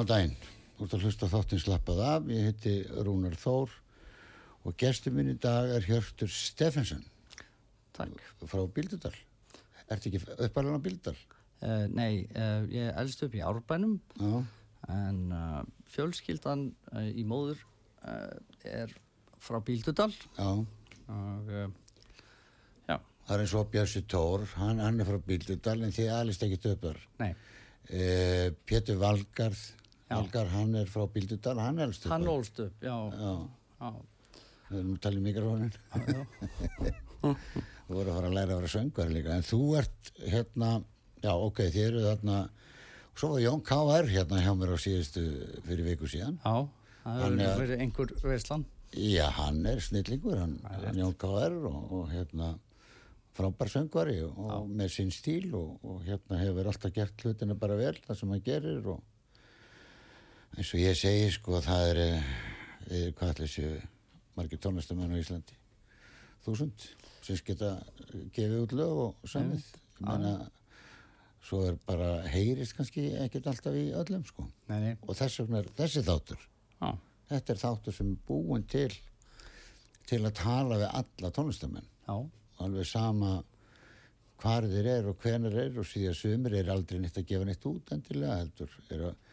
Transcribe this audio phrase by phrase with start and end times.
[0.00, 0.36] Góðan daginn,
[0.78, 2.70] þú ert að hlusta þáttinn slappað af, ég heiti
[3.04, 3.72] Rúnar Þór
[4.64, 7.02] og gestur minn í dag er Hjörtur Steffensen.
[7.92, 8.22] Takk.
[8.48, 9.10] Frá Bíldudal.
[9.92, 11.12] Ertu ekki uppalinn á Bíldudal?
[11.60, 14.38] Uh, nei, uh, ég elst upp í Árbænum Já.
[14.94, 15.58] en uh,
[15.92, 16.70] fjölskyldan
[17.12, 17.60] í móður
[18.64, 18.94] er
[19.36, 20.48] frá Bíldudal Já.
[21.12, 21.50] og
[22.86, 22.96] já.
[22.96, 26.62] Það er eins og Björsi Tór, hann, hann er frá Bíldudal en þið alist ekki
[26.70, 26.96] töpar.
[27.20, 27.34] Nei.
[28.64, 29.60] Pétur Valgarð
[30.10, 32.14] Helgar, hann er frá Bíldudal, hann elst upp.
[32.14, 32.96] Hann ólst upp, já.
[33.14, 33.34] Já.
[33.80, 33.90] já.
[34.70, 36.24] Við erum að tala um já.
[37.20, 39.36] Þú voru að fara að læra að vera söngar líka.
[39.36, 40.70] En þú ert hérna,
[41.24, 42.36] já ok, þið eru þarna,
[43.18, 44.10] svo var Jón K.R.
[44.14, 45.24] hérna hjá mér á síðustu
[45.66, 46.38] fyrir viku síðan.
[46.44, 46.54] Já,
[47.04, 48.66] það hefur verið einhver verslan.
[48.94, 51.58] Já, hann er snillingur, hann, hann Jón K.R.
[51.70, 52.52] Og, og hérna
[53.36, 54.56] frábær söngvari og já.
[54.82, 58.46] með sinn stíl og, og hérna hefur alltaf gert hlutina bara vel, það sem hann
[58.46, 59.02] gerir og
[60.56, 62.00] eins og ég segi sko það er,
[62.90, 63.74] er hvað allir séu
[64.38, 65.58] margir tónlistamenn á Íslandi?
[66.44, 66.86] Þúsund
[67.24, 67.74] sem geta
[68.34, 69.66] gefið út lög og samið.
[70.00, 70.32] Ég menna
[71.44, 74.46] svo er bara heyrist kannski ekkert alltaf í öllum sko.
[74.70, 74.96] Nei, nei.
[75.06, 76.48] og þess vegna er þessi þáttur.
[76.80, 76.96] Ah.
[77.28, 78.90] þetta er þáttur sem er búin til
[80.08, 82.16] til að tala við alla tónlistamenn Já.
[82.64, 83.34] alveg sama
[84.40, 87.66] hvar þeir eru og hvenar eru og síðan sumir er aldrei neitt að gefa neitt
[87.68, 88.72] út endilega heldur.
[88.88, 89.29] Er að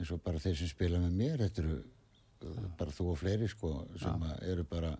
[0.00, 3.48] eins og bara þeir sem spila með mér þetta eru uh, bara þú og fleiri
[3.52, 4.94] sko sem eru bara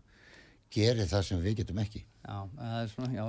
[0.71, 3.25] gerir það sem við getum ekki Já, það er svona, já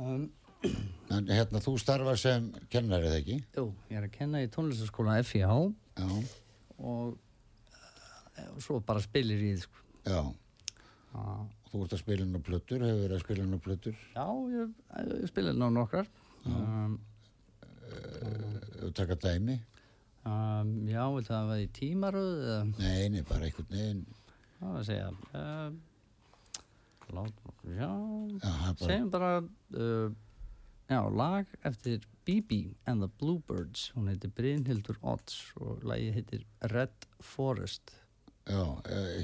[0.00, 0.28] um,
[1.16, 3.40] en hérna þú starfa sem kennar eða ekki?
[3.56, 5.56] Jú, ég er að kenna í tónlistaskóla FIH
[6.00, 6.08] Já
[6.80, 7.16] og,
[8.40, 9.82] og svo bara spilir í sko.
[10.08, 11.42] Já ah.
[11.70, 13.98] Þú ert að spila inn á plötur, hefur verið að spila inn á plötur?
[14.16, 14.70] Já, ég,
[15.20, 16.08] ég spila inn á nokkrar
[16.50, 16.96] um,
[17.90, 19.60] Þú uh, taka dæmi?
[20.28, 22.40] Um, já, það að vera í tímaröð?
[22.76, 24.02] Nei, nei, bara einhvern veginn.
[24.58, 25.06] Það var að segja,
[25.40, 25.70] uh,
[27.10, 28.74] okkur, já, já bara...
[28.82, 29.30] segjum bara,
[29.80, 30.10] uh,
[30.90, 36.44] já, lag eftir Bibi and the Bluebirds, hún heitir Brynhildur Odds og lagi heitir
[36.74, 37.96] Red Forest.
[38.44, 38.60] Já,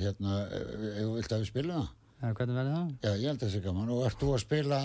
[0.01, 1.93] hérna, hefur vilt að við spila það?
[2.17, 2.91] Já, hvernig verður það?
[3.05, 4.81] Já, ég held að það sé gaman og ert þú að spila...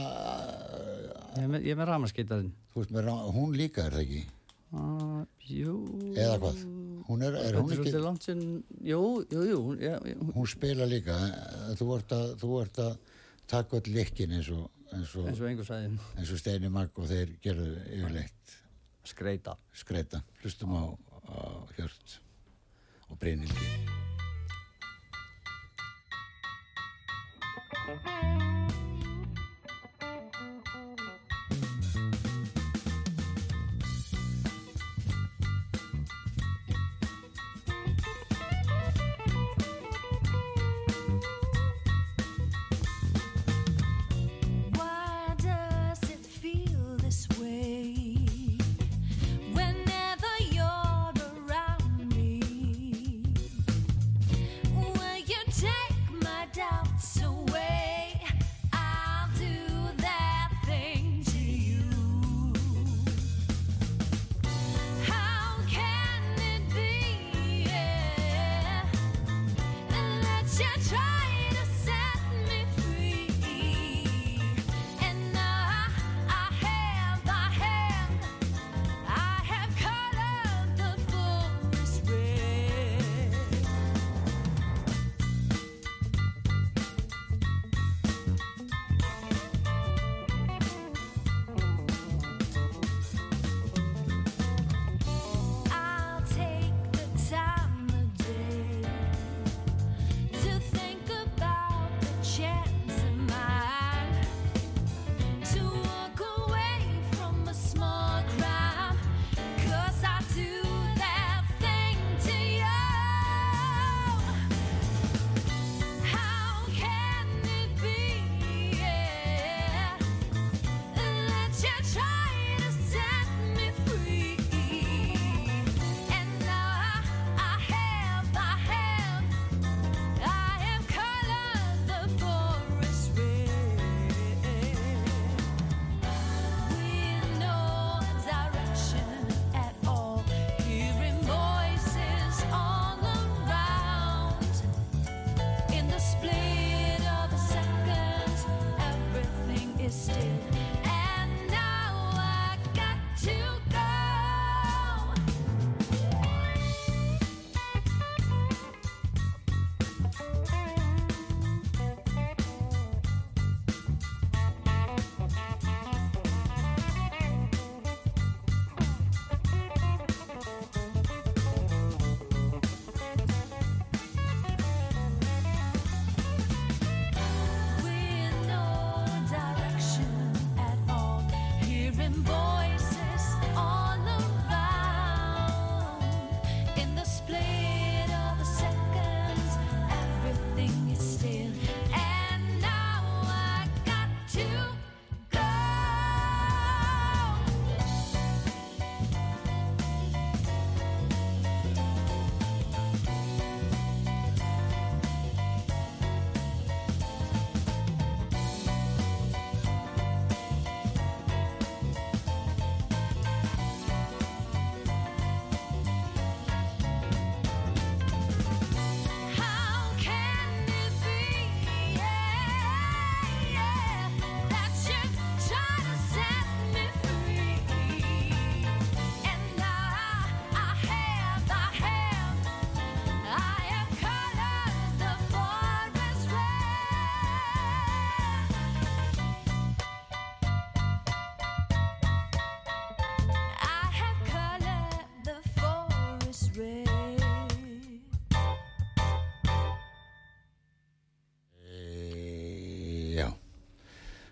[1.32, 2.54] Ég er með, með ramaskeitarinn.
[2.74, 4.24] Þú með, hún líka er það ekki?
[4.72, 5.78] Uh, jú.
[6.16, 6.60] Eða hvað?
[7.10, 8.44] Hún er, er hún ekki lansin,
[8.88, 10.16] jú, jú, jú já, já.
[10.36, 11.18] hún spila líka.
[11.80, 12.94] Þú ert að, þú ert að
[13.52, 15.72] taka öll likkin eins og eins og, eins og,
[16.20, 18.58] eins og Steini Magg og þeir gerðu yfirleitt.
[19.08, 19.58] Skreita.
[19.76, 20.84] Skreita, hlustum á,
[21.32, 21.38] á
[21.78, 22.20] Hjört
[23.10, 23.72] og Brynildi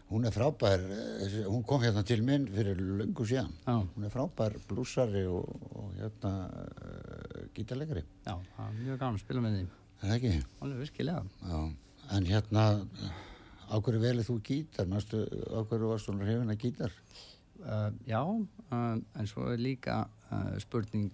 [0.10, 3.52] Hún er frábær, eh, hún kom hérna til minn fyrir lungu síðan.
[3.68, 3.76] Já.
[3.94, 5.46] Hún er frábær blúsari og,
[5.78, 8.02] og hérna uh, gítarleikari.
[8.26, 9.64] Já, það er mjög gaman að spila með því.
[10.00, 10.32] Er það ekki?
[10.66, 11.22] Alveg virkilega.
[11.52, 11.60] Já.
[12.18, 12.66] En hérna,
[13.70, 14.90] á hverju velið þú gítar?
[14.90, 16.96] Mástu, á hverju varst hún hrifin að gítar?
[17.60, 20.02] Uh, já, uh, en svo er líka
[20.64, 21.12] spurning,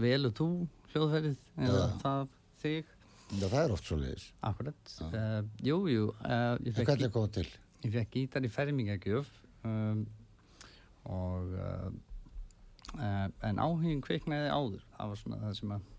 [0.00, 0.48] velu þú
[0.90, 1.38] hljóðferðið
[1.68, 1.98] eða Já.
[2.02, 2.28] það
[2.62, 2.94] þig?
[3.34, 4.26] Já, það er oft svo leiðis.
[4.50, 4.96] Akkurat.
[5.06, 5.78] Uh, jú,
[6.26, 7.46] En fekk hvernig kom til?
[7.84, 9.28] Ég fekk gítar í fermingagjöf
[9.68, 10.04] um,
[11.04, 11.90] og uh,
[12.96, 14.86] uh, en áhugin kviknaði áður.
[14.94, 15.90] Það var svona það sem að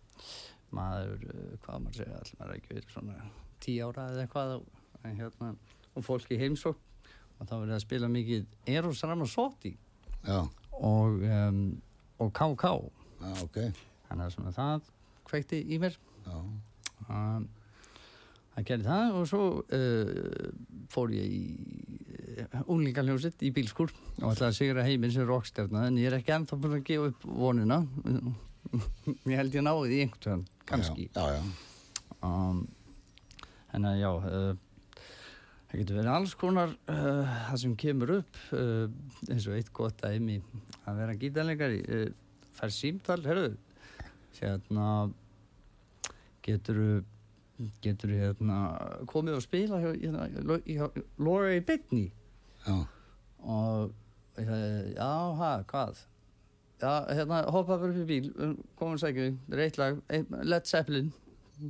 [0.75, 3.17] maður, uh, hvað maður að segja allir maður ekki verið svona
[3.65, 4.65] tí ára eða eitthvað og,
[5.05, 5.51] hérna,
[5.93, 6.81] og fólk í heimsók
[7.35, 9.75] og þá verið að spila mikið Eros Ramazzotti
[10.25, 11.61] og, um,
[12.23, 13.59] og KK já, ok.
[14.07, 14.89] þannig að svona það
[15.29, 15.99] kveikti í mér.
[16.25, 16.37] Já,
[17.09, 17.47] um,
[18.55, 20.49] það gerði það og svo uh,
[20.91, 21.41] fór ég í
[22.39, 26.35] uh, unglingaljósitt í bílskur og ætlaði að sigra heiminn sem rockstjarnar en ég er ekki
[26.35, 27.81] ennþá búin að gefa upp vonina.
[29.29, 31.03] Ég held ég náði því einhvern kannski.
[31.13, 32.21] Já, já, já.
[32.25, 32.63] um,
[33.77, 34.55] en að já uh,
[35.69, 40.39] það getur verið alls konar uh, það sem kemur upp eins og eitt gott dæmi
[40.89, 42.07] að vera gítarleikari uh,
[42.57, 43.51] fær símtal, herru
[44.39, 44.87] hérna
[46.45, 47.03] getur
[47.83, 48.57] getur hérna
[49.07, 50.25] komið og spila hjá, hérna,
[50.65, 52.11] hjá bytni
[52.65, 52.75] já.
[53.39, 53.93] og
[54.35, 56.01] sagði, já, ha, hvað?
[56.81, 61.13] Já, hérna, hoppa bara upp í bíl um, komin sækju, reitt lag ein- Led Zeppelin.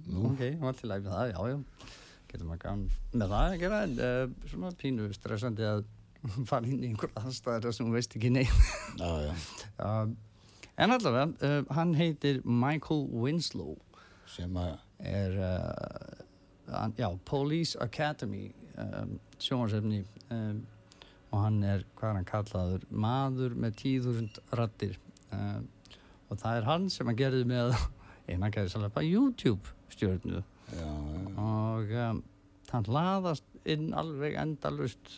[0.09, 0.31] Nú.
[0.31, 1.91] ok, hann var alltaf læg með það, já, já.
[2.31, 5.83] Getur maður gaman með það að gera en uh, svona pínu stressandi að
[6.49, 8.65] fara inn í einhver aðstæðar sem hún veist ekki neitt.
[8.97, 9.35] Já, já.
[9.85, 10.15] um,
[10.81, 13.75] en allavega, uh, hann heitir Michael Winslow.
[14.33, 20.61] Sem að, er uh, já, Police Academy um, sjónvarsefni um,
[21.31, 22.85] og hann er, hvað er hann kallaður?
[22.89, 24.99] Maður með 10.000 rattir
[25.31, 25.67] um,
[26.29, 27.75] og það er hann sem hann gerði með
[28.29, 30.93] eina gerði sannlega bara YouTube stjórnu já,
[31.41, 31.91] og
[32.71, 35.15] hann laðast inn alveg endalust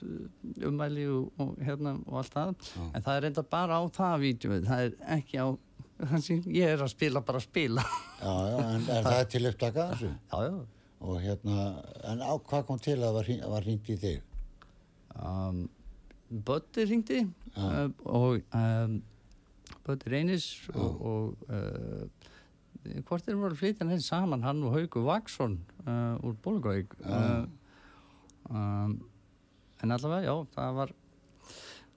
[0.64, 2.54] umæli og, og, hérna, og allt það.
[2.64, 2.84] Já.
[2.88, 5.48] en það er enda bara á það vídjóið það er ekki á
[6.00, 7.84] það sem ég er að spila bara að spila
[8.22, 10.12] Já, já, en er það til upptaka þessu?
[10.32, 10.58] já, já
[11.08, 11.64] Og hérna,
[12.10, 14.22] en á hvað kom til að hring- var hringt í þig?
[15.22, 15.60] um,
[16.48, 17.62] Bötti ringdi Já.
[17.62, 18.96] uh, og um,
[19.86, 22.08] Bötti Reynis og, og uh,
[23.08, 27.46] hvort er voru að flytja henni saman hann og Hauku Vaksson uh, úr Bólugóik uh,
[28.50, 28.98] um,
[29.84, 30.94] en allavega, já, það var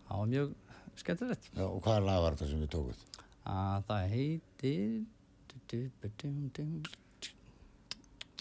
[0.05, 0.53] það var mjög
[1.01, 3.05] skemmtilegt Já, og hvaða lag var þetta sem við tókuð?
[3.49, 5.05] Að það heitir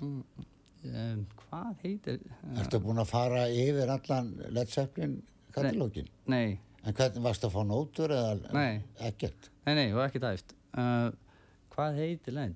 [0.03, 2.20] um, hvað heitir
[2.60, 5.18] Ertu búin að fara yfir allan Led Zeppelin
[5.56, 6.08] katalógin?
[6.32, 8.82] nei, En hvernig varst að fá nótur eða Nei.
[9.10, 9.50] ekkert?
[9.65, 11.10] Nei, nei, og ekki dæft uh,
[11.74, 12.53] Hvað heitir læn?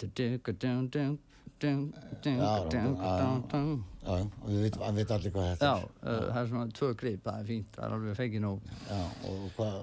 [4.04, 5.86] Já, já, og við veit, við veit allir hvað þetta Já, er.
[6.04, 9.02] uh, það er svona tvö grip, það er fínt, það er alveg fengið nóg Já,
[9.30, 9.78] og hvað,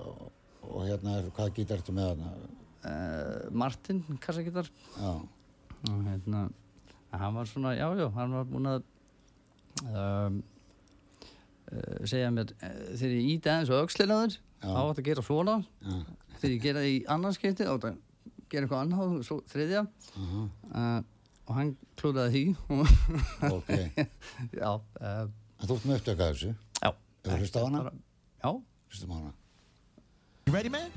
[0.70, 2.30] og hérna, hvað gítar ertu með þarna?
[2.84, 5.10] uh, Martin, kassagittar Já,
[5.90, 6.46] og hérna
[7.10, 8.82] hann var svona, já, já, hann var búinn að
[9.90, 10.36] um,
[11.72, 14.68] uh, segja mér uh, þegar ég íti aðeins og Já.
[14.68, 15.94] þá átt að gera svona já,
[16.40, 17.98] þegar ég gera það í annarskipti þá átt að
[18.50, 19.82] gera eitthvað annað og svo þriðja
[20.20, 21.00] uh,
[21.46, 22.44] og hann klúraði því
[23.56, 23.70] ok.
[24.60, 24.70] já,
[25.64, 26.52] þú ert með upptöka af þessu?
[26.80, 27.94] já Hefur hlustað á hana?
[28.40, 28.50] Já,
[28.90, 29.32] Hlustum á hana?
[30.50, 30.90] You ready, man?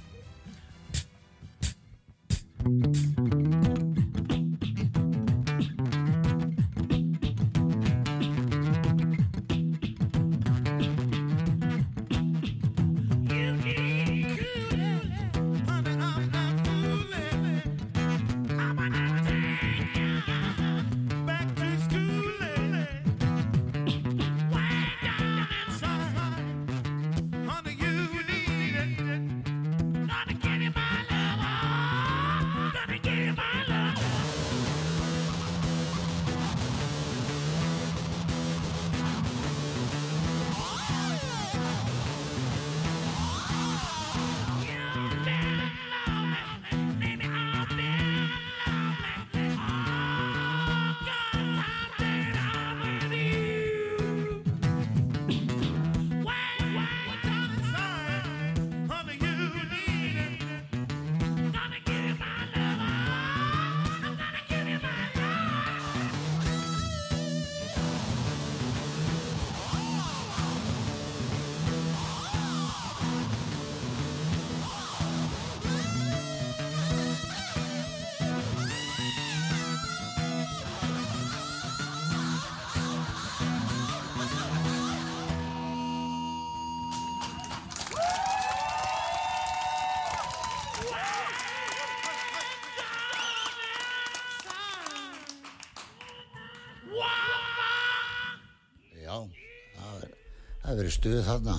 [100.74, 101.56] Það verið stuð þarna.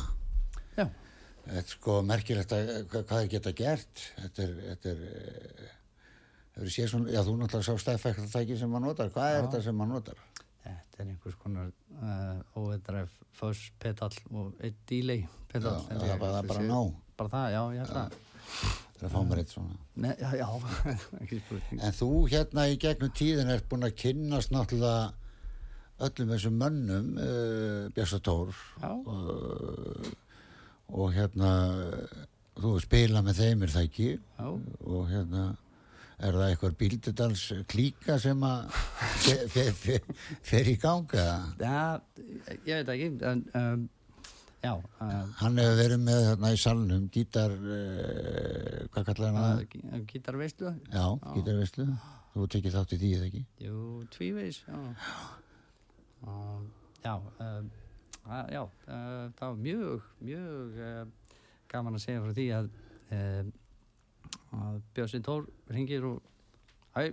[0.75, 0.85] Já,
[1.45, 4.05] Þetta er sko merkilegt að hvað, þeir geta gert.
[4.19, 5.73] Þetta er, þetta er, eh,
[6.57, 9.11] hefur séð svona, já þú náttúrulega sá stæðfæktartæki sem maður notar.
[9.15, 10.23] Hvað er þetta sem maður notar?
[10.65, 11.67] þetta er einhvers konar
[12.01, 15.75] uh, overdrive fuzz pedal og eitt delay pedal.
[15.91, 16.95] Já, það er bara- bara nóg.
[17.19, 18.15] Bara það, já, ég held það.
[18.95, 19.77] Það er að fá mér eitt svona.
[20.05, 20.49] Nei, já, já,
[21.25, 21.83] ekki spurning.
[21.85, 25.13] En þú hérna í gegnum tíðin ert búin að kynnast náttúrulega
[26.03, 28.91] öllum þessum mönnum, uh, Björsa Tór Já.
[28.91, 30.09] og,
[30.95, 31.51] og hérna
[32.59, 34.49] þú spila með þeim er það ekki Já.
[34.49, 35.45] og hérna
[36.25, 38.77] er það eitthvað bíldudals klíka sem að
[39.25, 40.01] fer, fer, fer,
[40.47, 41.25] fer í ganga
[41.59, 42.01] Já,
[42.67, 43.87] ég veit ekki, en um,
[44.65, 50.03] já, uh, hann hefur verið með þarna í salnum gítar uh, hvað kallar hann uh,
[50.11, 51.89] gítarveislu, Já, gítarveislu
[52.35, 53.43] þú tekið þátt í því eða ekki?
[53.67, 53.81] jú,
[54.15, 54.79] tvívegis, já.
[56.25, 56.61] Uh,
[57.05, 57.65] já, uh,
[58.49, 61.33] já, uh, það var mjög, mjög uh,
[61.69, 62.69] gaman að segja frá því að,
[64.57, 66.23] að Björnsi Tór ringir og,
[66.97, 67.11] hæ,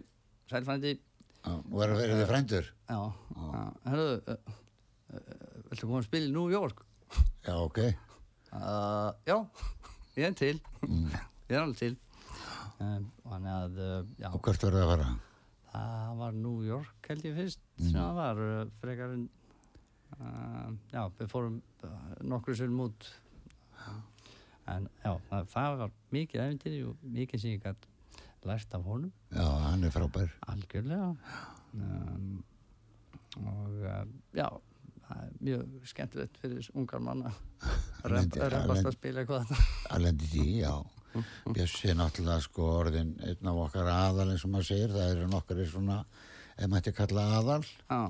[0.52, 0.94] sælfrændi,
[1.42, 2.70] og er að verið þið frændur?
[2.88, 4.38] já, uh,
[5.72, 6.86] viltu koma að spila í New York?
[7.48, 7.82] Já, ok.
[9.28, 9.38] Já,
[10.20, 10.56] ég er til.
[10.86, 11.96] Ég er alveg til.
[12.82, 15.10] Um, þannig að uh, já, og hvert verður það að fara?
[15.72, 19.24] Það var New York held ég fyrst sem það var uh, frekar en
[20.20, 23.08] uh, já, við fórum uh, nokkru sérum út.
[24.72, 27.88] En já, það, það var mikið æfintýri og mikið sem ég gætt
[28.48, 29.12] lært af honum.
[29.34, 30.32] Já, hann er frábær.
[30.52, 31.10] Algjörlega.
[31.74, 32.44] Um,
[33.42, 34.04] og uh,
[34.36, 34.48] já
[35.08, 37.32] það er mjög skemmtilegt fyrir ungar manna
[38.04, 39.52] að lendi- að spila eitthvað.
[39.92, 40.74] að lendi því, já
[41.52, 44.94] Bjössi er náttúrulega sko orðin einn af okkar aðal eins og maður segir.
[44.96, 45.98] Það eru nokkar er svona,
[46.58, 48.02] ef mætti kalla aðal já,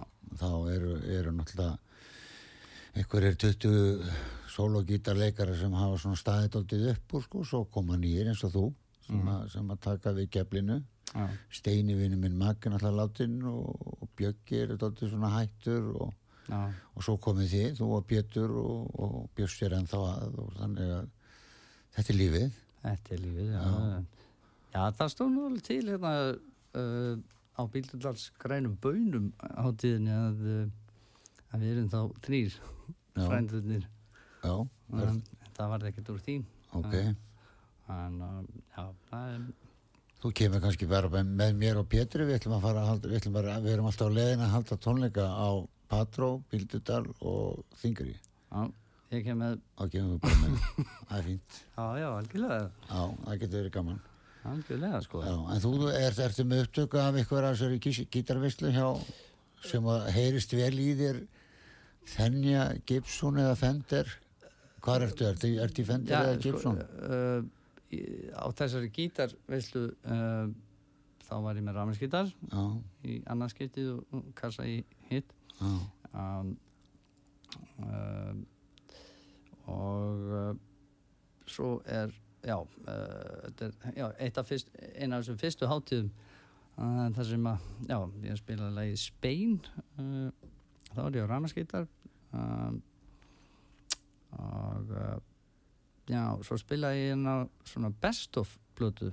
[0.41, 1.79] þá eru, eru náttúrulega
[2.91, 4.07] einhverjir 20
[4.51, 8.63] sólogítarleikara sem hafa svona staðið daldið upp úr sko, svo koma nýjir eins og þú
[9.05, 13.93] sem, að, sem að taka við geflinu já, Steini vinnu minn Maggi náttúrulega látin og,
[13.95, 16.11] og Bjöggi er daldið svona hættur og,
[16.49, 20.93] já, og svo komið þið, og Pétur og, og Bjössi er ennþá að og þannig
[20.97, 21.07] að
[21.95, 23.63] þetta er lífið þetta er lífið já,
[24.71, 24.83] já.
[24.97, 27.15] Það stóð nú alveg til hérna uh,
[27.57, 32.55] á Bíldudals grænum bönum hátíðinni að, uh, að við erum þá þrýr
[33.11, 33.25] Já.
[33.27, 33.83] frændurnir
[34.41, 35.17] já, um,
[35.57, 36.37] það var ekkert úr því.
[36.79, 36.93] Ok.
[37.91, 38.37] En uh,
[38.71, 39.43] já, það er
[40.21, 43.19] þú kemur kannski bara með, mér og Pétri við ætlum að fara að halda, við
[43.19, 45.49] ætlum bara við erum alltaf á leiðin að halda tónleika á
[45.91, 48.61] Patró, Bíldudal og Þingri já,
[49.17, 49.57] ég kem með.
[49.77, 50.63] Á gefum þú bara með.
[51.09, 52.71] Það er fínt, já, já, algjörlega.
[52.87, 53.99] Já, það getur verið gaman.
[54.51, 55.21] Algjörlega sko.
[55.27, 58.87] Já, en þú ert, ertu með upptöku af ykkur af þessari gítarveislu hjá
[59.69, 61.19] sem að heyrist vel í þér
[62.09, 64.09] Fenja Gibson eða Fender?
[64.81, 66.79] Hvað ertu, ertu, ertu í Fender eða Gibson?
[66.81, 67.43] uh,
[67.93, 70.47] í- á þessari gítar veislu uh,
[71.27, 72.63] þá var ég með rafmennskítar já,
[73.05, 74.79] í annarskiptið og, kassa í
[75.11, 75.29] hitt.
[75.59, 75.69] Já,
[76.17, 76.55] um,
[77.85, 78.41] um,
[79.69, 80.51] og uh,
[81.49, 82.13] svo er
[82.45, 86.11] já, uh, er, já af fyrst, eina af þessum fyrstu hátíðum
[86.77, 89.59] uh, þar sem að já, ég spilaði lagið Spain
[90.91, 91.89] þá var ég á ramaskeitar
[92.35, 92.81] um,
[94.31, 94.95] og
[96.09, 97.35] já, svo spilaði ég hérna
[97.67, 99.11] svona best of blötu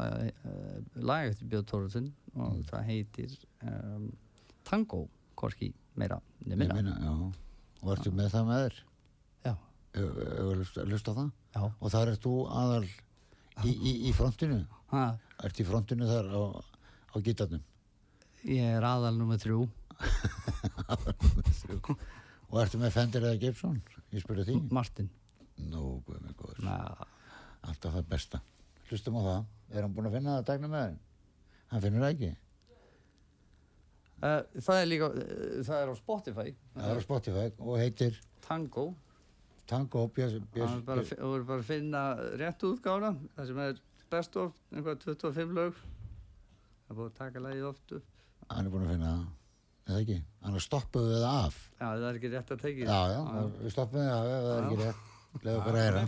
[0.00, 4.10] það er uh, lag eftir Björn Tóruðsson og það heitir um,
[4.66, 5.06] Tango,
[5.38, 7.12] hvorki meira já.
[7.80, 8.80] Og ertu með það með þér
[9.94, 11.30] hefur lust á það?
[11.54, 14.60] Já, og þar ert þú aðal í, í, í frontinu?
[14.92, 15.04] Ha,
[15.46, 16.40] ert í frontinu þar á,
[17.10, 17.62] á gítarnum?
[18.48, 19.66] Ég er aðal nummer þrjú.
[22.50, 23.80] Og ertu með Fender eða Gibson?
[24.14, 25.10] Ég spurði því Martin.
[25.70, 26.00] Nú,
[27.60, 28.40] alltaf það besta.
[28.88, 29.42] Hlustum á það,
[29.76, 30.96] er hann búin að finna það að dagna með þér?
[31.70, 32.30] Hann finnur það ekki?
[34.20, 35.20] Uh, Það er líka uh,
[35.64, 36.48] það er á Spotify.
[36.74, 38.18] Það er á Spotify og heitir?
[38.44, 38.86] Tango
[39.70, 42.00] Tango Björns það bara, Björns að- þú er bara að finna
[42.42, 43.80] rétt útgána það sem er
[44.10, 45.74] best of einhvað 25 lög.
[46.86, 48.08] Það er búið að taka lagið oft upp.
[48.50, 49.28] Hann er búin að finna það.
[49.90, 51.60] Eða ekki, hann er stoppuð við það af.
[51.80, 52.84] Já, það er ekki rétt að tekið.
[52.90, 53.20] Já, já,
[53.62, 55.06] við stoppum við það ef það er ekki rétt.
[55.44, 56.02] Leið okkur að heyra.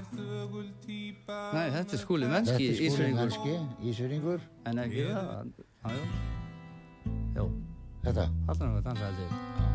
[1.54, 2.80] Nei, þetta er skúli þetta mennski er
[3.86, 5.52] Ísfyrringur En ekki það
[7.32, 7.44] Já,
[8.02, 8.26] þetta?
[8.48, 9.71] Allan er að dansa held ég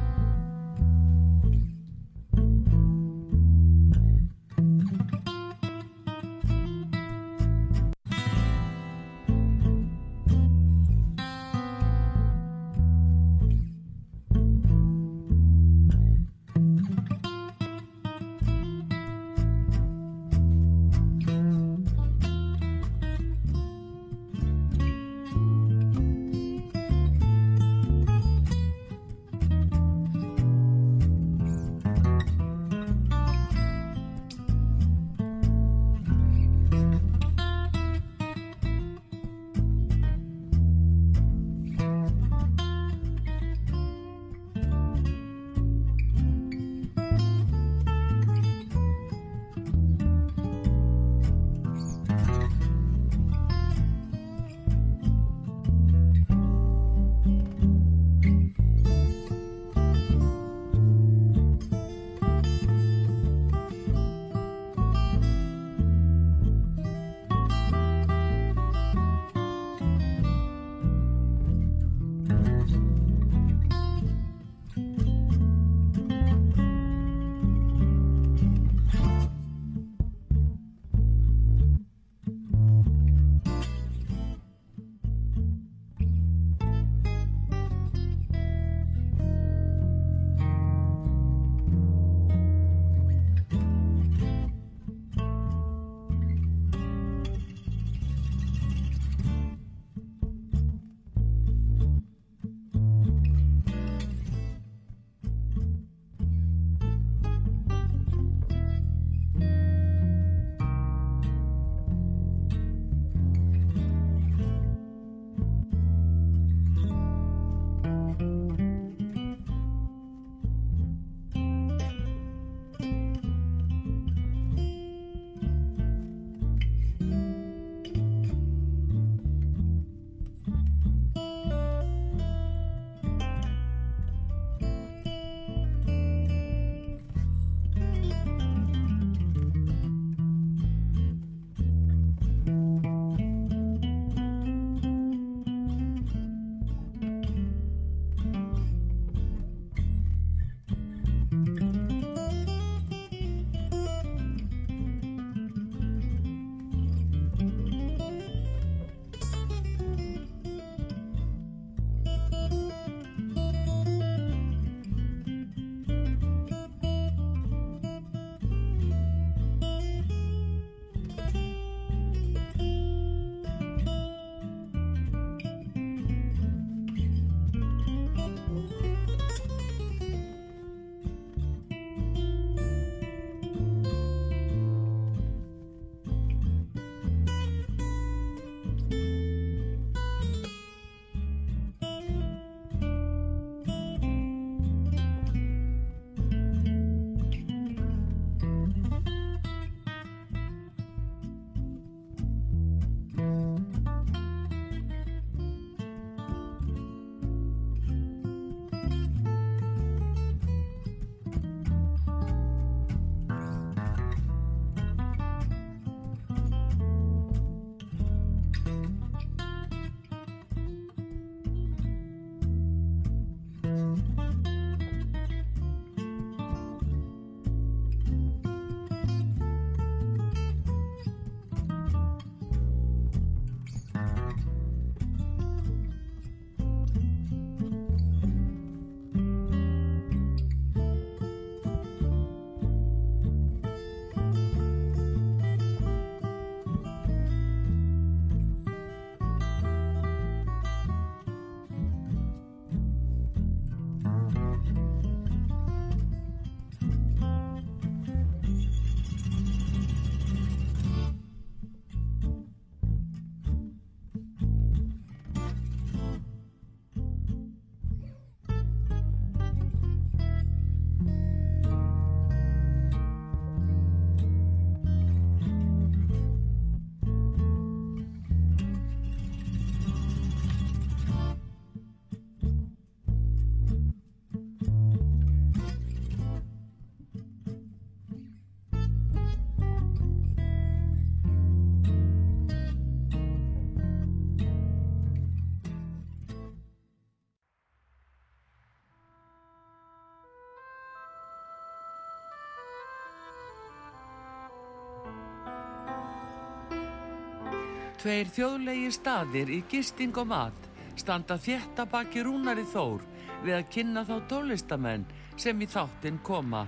[307.97, 310.65] Tveir þjóðlegir staðir í gisting og mat
[311.01, 313.01] standa þétta baki rúnari þór
[313.41, 315.05] við að kynna þá tólistamenn
[315.37, 316.67] sem í þáttinn koma.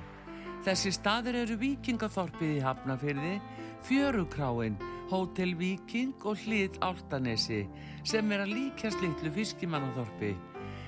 [0.65, 3.35] Þessi staðir eru Víkingaþorpið í Hafnafyrði,
[3.85, 4.79] Fjörukráin,
[5.11, 7.61] Hótel Víking og Hlið Áltanesi
[8.01, 10.33] sem er að líkjast litlu fiskimannaþorpi.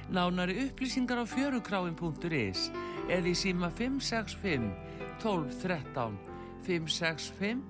[0.09, 2.65] Nánari upplýsingar á fjörukráin.is
[3.07, 4.73] eða í síma 565
[5.21, 6.17] 1213
[6.65, 7.61] 565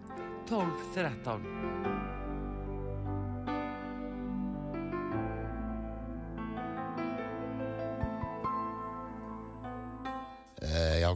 [0.48, 2.11] 1213.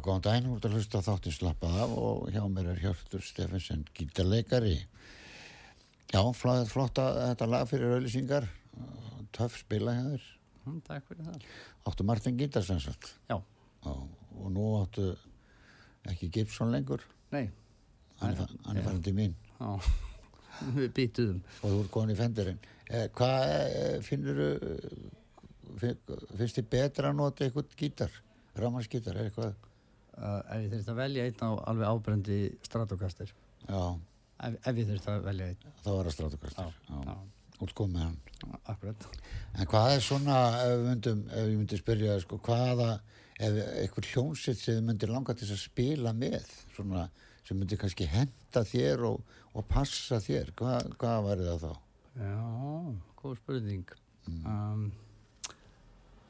[0.05, 3.23] góðan daginn, þú ert að hlusta á þáttinn slappað af og hjá mér er Hjörtur
[3.25, 4.75] Steffensen, gítarleikari.
[6.13, 8.47] Já, flott, flott að þetta lag fyrir auðlýsingar,
[9.35, 10.27] töff spila hjá þér.
[10.65, 11.49] Hm, takk fyrir það.
[11.89, 13.11] Áttu Martin Gítar sem sagt.
[13.29, 13.37] Já,
[13.85, 13.91] Já,
[14.41, 15.11] og nú áttu
[16.09, 17.43] ekki Gibson lengur, nei,
[18.21, 19.69] hann er, er farin til mín já,
[20.77, 21.43] við býtuðum.
[21.61, 22.57] og þú ert komin í fendurinn.
[22.89, 25.93] Eh, hvað eh, finnur þú,
[26.37, 28.17] finnst þið betra að nota eitthvað gítar,
[28.57, 29.53] rámansgítar, er eitthvað?
[30.15, 33.31] Uh, ef ég þurfti að velja einn á alveg ábrendi stratokastir.
[33.67, 33.81] Já,
[34.45, 35.73] Ef, ef ég þurfti að velja einn.
[35.83, 36.77] þá var það strátukastur.
[36.89, 37.15] Já, já.
[37.63, 38.15] Út kom með hann.
[38.67, 39.05] Akkurat.
[39.55, 42.89] En hvað er svona, ef, myndum, ef ég myndi spyrja, sko, hvaða,
[43.39, 47.05] ef eitthvað hljómsitt sem þið myndir langa til að spila með, svona,
[47.47, 49.23] sem myndi kannski henda þér og,
[49.55, 51.73] og passa þér, hvað, hvað væri það þá?
[52.19, 52.35] Já,
[53.23, 53.95] góð spurning.
[54.31, 54.85] Um,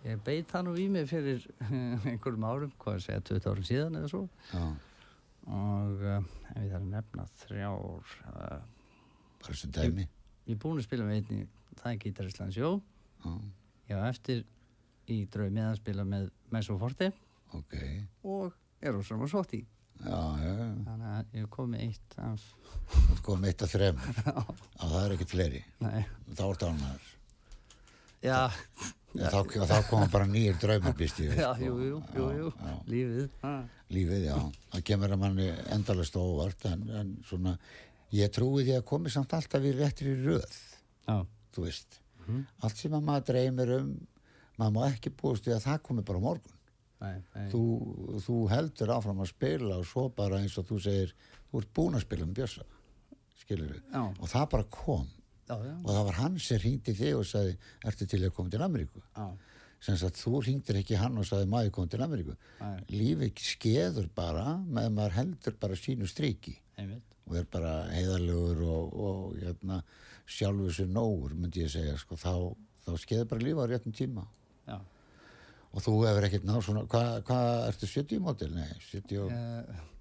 [0.06, 1.46] ég beit það nú í mig fyrir
[2.12, 4.24] einhverjum árum, hvað ég segja, 20 árum síðan eða svo.
[4.54, 4.66] Já,
[5.46, 6.24] Og uh,
[6.56, 8.64] ef ég þarf að nefna þrjár, uh,
[9.44, 10.08] bara sem dæmi.
[10.50, 11.44] ég er búin að spila með einni,
[11.78, 12.72] það er Gítar Íslands Jó.
[13.26, 13.36] Já,
[13.92, 14.40] Ég eftir
[15.14, 17.12] í draumi að spila með Meso Forte
[17.54, 17.76] ok.
[18.26, 19.60] og Eros Ramazotti.
[20.02, 20.66] Já, já, já.
[20.88, 22.48] Þannig að ég kom með eitt af,
[22.90, 24.02] Þú kom eitt af þrem.
[24.26, 24.34] Já,
[24.82, 25.62] það er ekkert fleiri.
[25.86, 26.02] nei,
[26.34, 27.06] Þá ert ánæður.
[28.26, 28.40] já,
[29.16, 29.30] Já.
[29.32, 31.32] Þá, þá koma bara nýjir draumar, býst ég.
[31.32, 31.66] við, já, sko.
[31.66, 32.78] jú, jú, jú, jú, Já, já.
[32.92, 33.54] lífið, ha.
[33.96, 34.38] lífið, já,
[34.74, 37.54] það kemur að manni endalast óvart en, en svona
[38.16, 40.58] ég trúi því að komi samt alltaf í réttri röð,
[41.08, 41.18] Já,
[41.56, 42.02] þú veist
[42.66, 43.90] allt sem að maður dreymir um
[44.58, 46.56] maður má ekki búast við að það komi bara morgun
[47.04, 47.62] nei, nei, þú,
[48.26, 51.12] þú heldur áfram að spila og svo bara eins og þú segir
[51.52, 52.66] þú ert búin að spila um bjössa
[53.44, 54.02] skilur Já.
[54.02, 55.06] og það bara kom
[55.50, 57.58] já, já, og það var hann sem hringdi þig og sagði
[57.90, 59.04] ertu til að koma til Ameríku?
[59.86, 62.38] Sem sagt þú hringdir ekki hann og sagði maður koma til Ameríku?
[62.94, 66.10] Lífið skeður bara með að maður heldur bara sínu
[66.76, 69.82] einmitt, og er bara heiðarlegur og, og hérna,
[70.28, 72.52] sjálfur sér nógur myndi ég segja sko, þá,
[72.84, 74.26] þá skeður bara lífa á réttum tíma.
[74.66, 74.80] Já.
[75.76, 78.50] og þú hefur ekkert náð svona hvað hva, ertu 70 mótil?
[78.56, 79.95] Nei, 78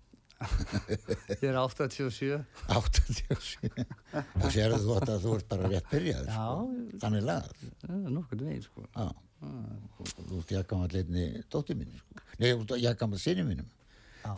[1.35, 2.39] Ég er 87.
[2.69, 6.57] 87 þá sérðu þú að þú ert bara rétt byrjað sko.
[7.05, 7.65] þannig lagað.
[7.85, 8.87] Það nokkuð veginn, sko.
[8.95, 9.07] Já.
[9.45, 12.23] Og þú ert jakkamall einni dóttir mínu sko.
[12.41, 12.51] nei,
[12.85, 13.69] jakkamall sinni mínum.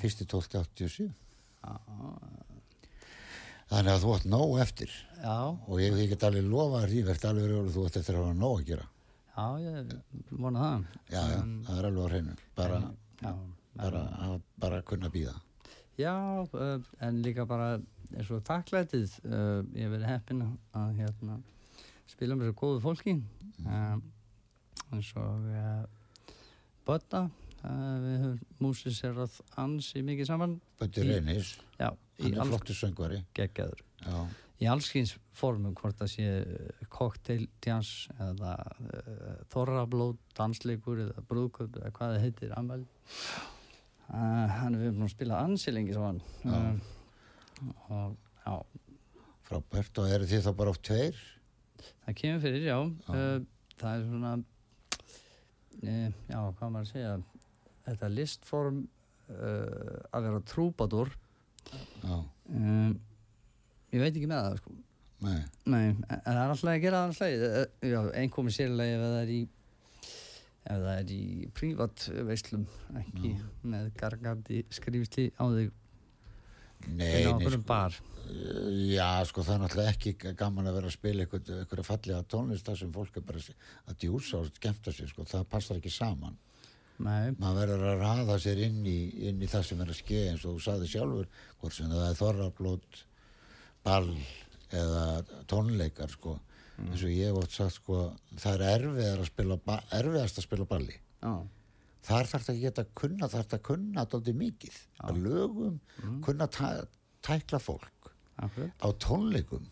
[0.02, 1.12] Fyrsti 1287
[3.70, 4.92] þannig að þú ert nóg eftir.
[5.18, 8.18] Já, og ég, ég get alveg lofa að því verðt alveg rjólu þú ert eftir
[8.18, 8.86] að hafa nóg að gera.
[9.36, 9.72] Já, ég
[10.40, 10.84] vona það.
[11.10, 12.36] já, já, það er alveg á hreinu.
[12.56, 12.78] Bara,
[13.16, 13.32] Já,
[13.80, 14.02] bara,
[14.62, 15.34] bara að kunna býða
[15.98, 17.76] já uh, en líka bara
[18.14, 20.42] eins og takklætið, uh, ég hef verið heppinn
[20.76, 21.38] að hérna,
[22.10, 23.16] spila með þessu góðu fólki.
[23.66, 23.96] Uh,
[24.94, 25.46] eins og
[26.86, 27.24] Bötta,
[27.66, 30.52] við höfum músiserað ansi mikið saman.
[30.78, 31.88] Böndi Í- Reynis, Já,
[32.20, 33.24] hann er alls flottur söngvari.
[33.34, 33.80] Geggjaður.
[34.62, 36.28] í allskins formum hvort það sé
[36.94, 37.90] kokteildjans
[38.22, 42.86] eða uh, þorrablót, dansleikur eða brúðköp eða hvað það heitir uh,
[44.10, 46.74] hann er erum að spila ansi lengi saman uh,
[47.90, 48.54] og já,
[49.48, 51.22] frábært og eru þið þá bara oft tveir?
[52.04, 52.78] Það kemur fyrir, já.
[53.10, 53.38] Uh,
[53.76, 54.34] það er svona
[56.30, 57.16] já, hvað maður að segja?
[57.86, 58.84] Þetta listform
[59.26, 61.08] að vera trúbadur
[62.06, 62.92] um,
[63.90, 64.74] ég veit ekki með það sko.
[65.26, 67.36] Nei, Nei, en það er alltaf að gera það
[67.88, 69.40] alltaf einn komið sérlega ef það er í
[70.66, 72.66] ef það er í prívat veislum
[73.00, 73.32] ekki
[73.66, 75.74] með gargandi skrifsti á þig.
[76.86, 77.76] Nei, nei sko,
[78.90, 82.68] já, sko það er náttúrulega ekki gaman að vera að spila eitthvað, eitthvað fallega tónlist
[82.68, 83.40] þar sem fólk er bara
[83.88, 86.36] að djúsa og skemmta sér, sko, það passar ekki saman.
[86.96, 88.98] Nei, maður verður að raða sér inn í,
[89.28, 91.26] inn í það sem er að ske eins og þú sagði sjálfur
[91.60, 93.00] hvort sem það er þorrablót
[93.84, 94.14] ball
[94.74, 95.02] eða
[95.50, 96.38] tónleikar sko
[96.84, 98.00] eins og ég hef oft sagt sko
[98.36, 99.58] það er erfiðar að spila
[99.98, 100.96] erfiðast að spila balli.
[101.22, 101.32] Já,
[102.08, 104.80] þar þarf það ekki að kunna þarf það að kunna dálítið mikið.
[105.08, 105.78] Að lögum
[106.26, 106.66] kunna tæ,
[107.26, 108.10] tækla fólk.
[108.36, 108.84] Akkurat.
[108.84, 109.70] Á tónleikum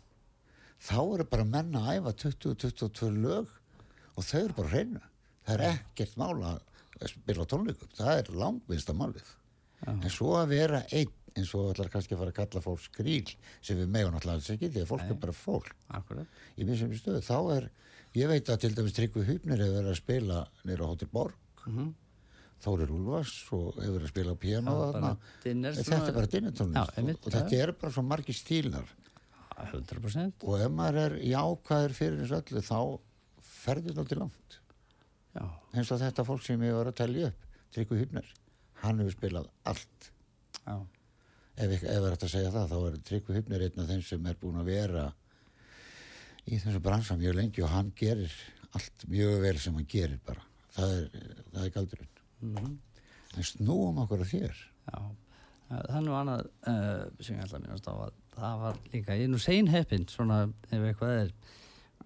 [0.84, 3.52] þá eru bara menn að æfa 20-22 lög
[4.14, 5.04] og þau eru bara reyna.
[5.44, 7.92] Það er ekkert mála að spila tónleikum.
[7.98, 9.34] Það er langvinsta málið
[9.84, 13.32] en svo að vera einn eins og ætlar kannski að fara að kalla fólk skrýl
[13.64, 15.72] sem við megun alltaf alls ekki því að fólk er bara fólk.
[15.98, 16.40] Akkurat.
[16.56, 17.68] Í mjög sem stöðu þá er,
[18.14, 21.38] ég veit að til dæmis Tryggvi Hupnir hefur verið að spila nýra á Hotel Borg.
[21.66, 21.92] Mhm.
[22.64, 25.00] Þórir Úlfars og hefur verið að spila á piano Já, þarna.
[25.00, 28.86] bara dinner þetta er bara einmitt, og, og þetta er bara svo margir stílar.
[29.54, 32.78] 100% og ef maður er jákvæður fyrir þessu öllu þá
[33.44, 34.56] ferður þetta aldrei langt
[35.74, 38.26] eins og þetta fólk sem ég var að telja upp Tryggvi Hupnir,
[38.84, 40.10] hann hefur spilað allt.
[40.62, 40.76] Já,
[41.56, 44.26] ef, ef er hægt að segja það þá er Tryggvi Hupnir einn af þeim sem
[44.30, 45.04] er búin að vera
[46.50, 48.32] í þessu bransa mjög lengi og hann gerir
[48.74, 50.42] allt mjög vel sem hann gerir bara
[50.74, 51.04] það er,
[51.54, 52.10] það er galdurinn
[52.44, 52.72] Mhm.
[53.38, 54.98] en snúum okkur að þér já.
[55.70, 58.76] Eh, Það er nú annað uh, sem ég ætla að minnast á að það var
[58.92, 61.30] líka, ég er nú sein heppinn svona ef eitthvað er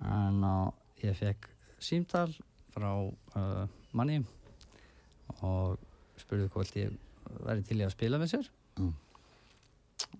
[0.04, 0.70] en á,
[1.02, 1.48] ég fekk
[1.82, 2.28] símtal
[2.76, 2.92] frá
[3.34, 4.20] uh, manni
[5.42, 5.78] og
[6.20, 6.94] spurði hvort ég
[7.44, 8.92] væri til í að spila með sér Mm.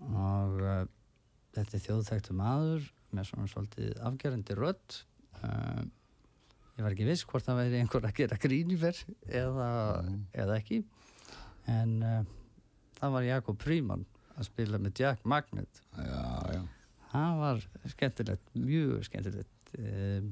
[0.07, 0.81] Og uh,
[1.57, 4.99] þetta er þjóðþægtu maður með svona svolítið afgerandi rödd.
[5.41, 5.85] Uh,
[6.79, 9.71] ég var ekki viss hvort það væri einhver að gera grínifer eða,
[10.37, 10.83] eða ekki.
[11.69, 12.21] En uh,
[12.99, 14.07] það var Jakob Fríman
[14.39, 15.81] að spila með Jack Magnet.
[15.99, 16.61] Já, já,
[17.13, 20.29] það var skemmtilegt, mjög skemmtilegt um,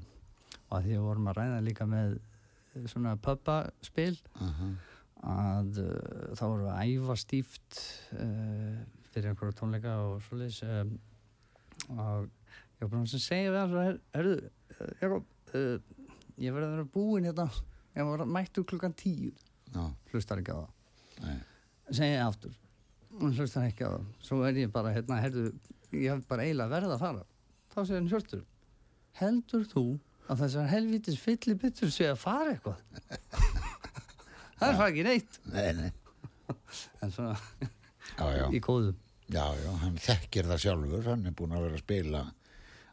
[0.66, 2.16] og að því að vorum að ræða líka með
[2.90, 4.68] svona pubba-spil aha,
[5.32, 7.80] að uh, þá vorum við að æfa stíft
[8.18, 8.80] uh,
[9.16, 10.92] fyrir einhverja tónleika og svoleiðis um,
[11.96, 14.36] og ég var bara að segja við hans her, herðu,
[14.76, 15.76] uh, Jakob uh,
[16.36, 17.46] ég verði að vera búinn hérna
[17.96, 19.32] ég var mættur klukkan tíu.
[19.72, 20.74] Já, hlustar ekki á það.
[21.24, 21.38] Nei,
[21.96, 22.58] segja aftur.
[23.16, 24.10] Hún hlustar ekki á það.
[24.28, 25.48] Svo er ég bara hérna, herðu
[25.94, 27.24] ég hef bara eiginlega verið að fara.
[27.72, 28.44] Þá segir hann hjörtur
[29.16, 29.84] heldur þú
[30.26, 32.82] að þessar helvitis fylli byttur sé að fara eitthvað?
[34.58, 35.40] Það er fara ekki neitt.
[35.52, 35.90] Nei, nei.
[37.04, 37.34] En svona
[38.16, 38.92] já, já, í góðu
[39.32, 42.22] já, já, hann þekkir það sjálfur hann er búin að vera að spila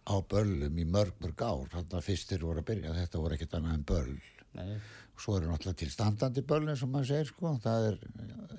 [0.04, 1.68] á böllum í mörg mörg ár.
[1.72, 4.16] Þannig að fyrstir voru að byrja, þetta voru ekkert annað en böll.
[4.54, 4.74] Nei,
[5.18, 6.44] svo eru náttúrulega til standandi
[6.74, 7.96] eins og maður segir sko, það er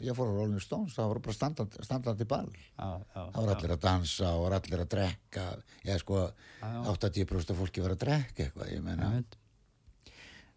[0.02, 2.26] ég fór á Rolling Stones, það voru bara standandi, standandi
[2.80, 5.46] já, það voru allir að dansa og voru allir að drekka.
[5.86, 6.20] Ég sko,
[6.64, 6.80] Já, já.
[6.96, 9.38] 80% af fólki var að drekka eitthvað, ég meina, Einmitt.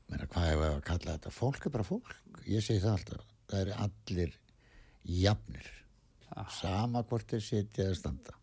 [0.07, 2.15] meina hvað hefur að kalla þetta, fólk er bara fólk.
[2.47, 4.37] Ég segi það alltaf, það eru allir
[5.21, 5.73] jafnir
[6.35, 6.49] Ah.
[6.51, 8.35] sama hvort þeir sitja eða standa.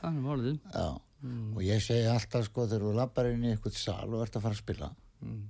[0.00, 0.58] Er málið.
[0.72, 4.38] Já, og ég segi alltaf sko þegar þú lappar inn í eitthvað sal og ert
[4.38, 4.88] að fara að spila
[5.20, 5.40] mm.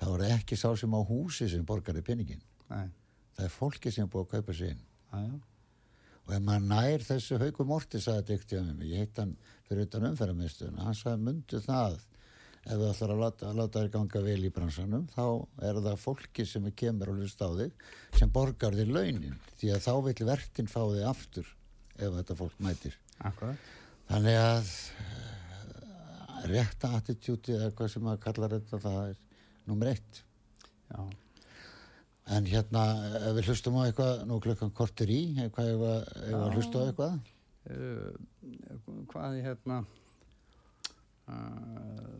[0.00, 2.88] þá er það ekki sá sem á húsi sem borgar í peningin Nei,
[3.36, 4.82] það er fólki sem er búið að kaupa sig inn.
[5.12, 5.20] Já,
[6.26, 9.36] og ef maður nær þessu haugur Morti sagði þetta mig, ég heit hann
[9.68, 12.00] fyrir utan umferðarmiðstöðuna, hann sagði mundu það
[12.66, 15.24] ef þú ætlar að láta, láta þér ganga vel í bransanum, þá
[15.68, 17.84] er það fólki sem er kemur og hlust á þig
[18.18, 21.52] sem borgar þér launin, því að þá vil vertin fá þig aftur
[21.96, 22.96] ef þetta fólk mætir.
[23.24, 23.74] akkurat
[24.06, 29.16] Þannig að uh, rétta attitúti eða hvað sem maður kallar þetta, það er
[29.66, 30.20] nummer eitt.
[30.90, 31.00] já,
[32.26, 32.82] En hérna,
[33.22, 36.82] ef við hlustum á eitthvað, nú klukkan kortir í, eitthvað ef að, ef að hlusta
[36.82, 37.18] á eitthvað?
[37.70, 38.10] uh,
[39.12, 39.78] hvað ég hérna
[41.30, 42.18] uh,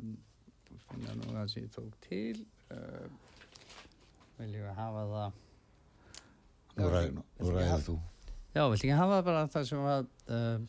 [0.90, 3.08] finna nú að sem ég tók til uh,
[4.38, 5.42] vil ég hafa það
[6.76, 7.94] Nú, Já, ræð, nú, viltu nú ekki ræðir hafa- þú.
[8.56, 10.66] já, vil ekki hafa það bara það sem að uh,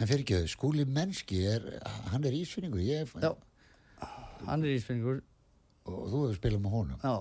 [0.00, 1.66] En fyrir ekki þau, skúli mennski, er,
[2.08, 3.34] hann er ísfinningur, ég, já,
[4.48, 5.18] hann er íspenningur
[5.90, 7.02] og þú hefur spilað með honum.
[7.04, 7.12] já,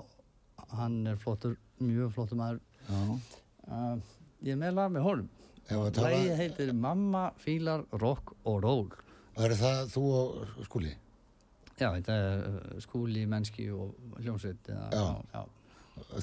[0.77, 3.99] hann er flottur mjög flottur maður uh,
[4.45, 5.29] ég er með lag með honum
[5.69, 8.87] að Lægi heitir Mamma fílar rock og roll
[9.37, 10.95] er það þú og skúli?
[11.79, 15.05] Já, þetta er uh, skúli, mennski og hljómsveit eða, Já.
[15.33, 15.45] já.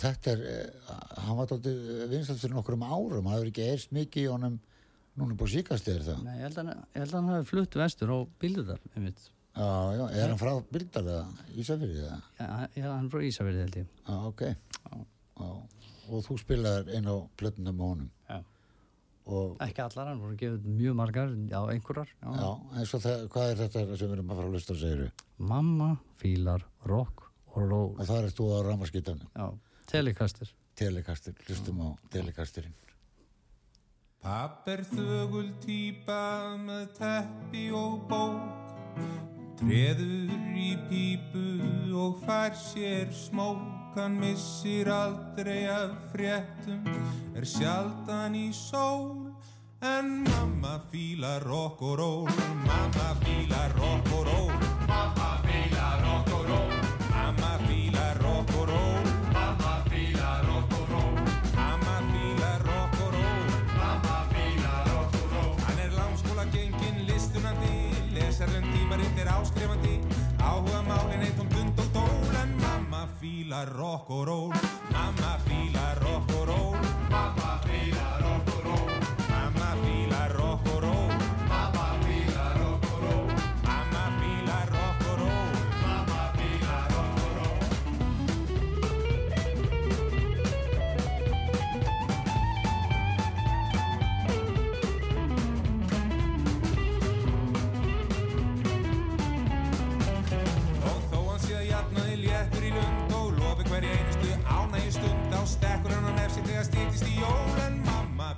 [0.00, 0.90] Þetta er, eh,
[1.20, 4.54] hann var dálítið vinsalt fyrir nokkrum árum, það hefur ekki eist mikið í honum,
[5.20, 6.22] núna búið síkast er það.
[6.24, 6.86] Nei, ég held að hann-
[7.18, 8.18] hann hafi flutt vestur á
[8.96, 9.20] einmitt.
[9.56, 12.22] Já, já, er hann frá Bildalega, Ísafyrði það?
[12.40, 14.42] Já, já, hann er frá Ísafirði held ég Já, ok.
[14.84, 15.52] Já.
[16.06, 18.10] Og þú spilaðir inn á plötuna með honum.
[19.26, 22.28] Og, Ekki allar, hann voru gefið mjög margar já, einhverjar já.
[22.38, 24.84] já, en svo það, hvað er þetta sem við erum að fara að hlusta að
[24.84, 25.08] segja?
[25.50, 25.88] Mamma
[26.20, 27.24] fílar rock
[27.56, 29.48] og roll Og það er þú á ramaskítanum, Já,
[29.90, 32.74] telekastir telekastir, hlustum á telekastirinn.
[34.20, 41.46] Papp er þögul týpa með teppi og bók Treður í pípu
[41.96, 46.84] og fær sér smók Hann missir aldrei af fréttum.
[47.32, 49.32] Er sjaldan í sól
[49.80, 52.30] En mamma fílar rock og ról
[52.68, 54.26] Mamma fílar rock og
[73.20, 74.52] fílar rock og ról
[74.92, 76.05] Mamma fílar rock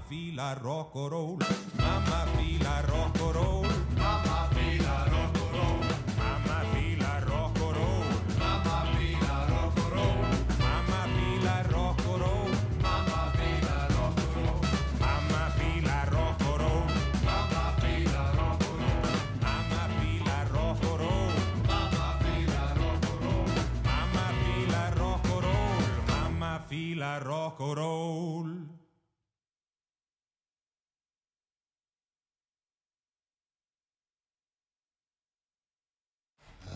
[0.09, 1.37] mamma fílar rock og ról
[1.77, 5.85] Mamma fílar rock og ról Mamma fílar rock og ról
[6.19, 8.05] Mamma fílar rock og ról
[8.39, 10.25] Mamma fílar rock og ról
[10.59, 12.51] Mamma fílar rock og ról
[12.81, 14.65] Mamma fílar rock og ról
[15.01, 16.89] Mamma fílar rock og ról
[17.25, 19.13] Mamma fílar rock og ról
[19.45, 21.37] Mamma fílar rock og ról
[21.75, 23.53] Mamma fílar rock og ról
[23.85, 28.79] Mamma fílar rock og ról Mamma fílar rock og ról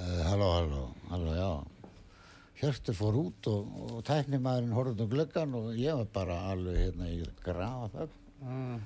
[0.03, 1.64] Uh, halló, halló, halló, já.
[2.62, 7.08] Hjörtur fór út og, og tæknimaðurinn horfði um glöggan og ég var bara alveg hérna
[7.10, 8.12] í grafa þar.
[8.46, 8.76] Ah,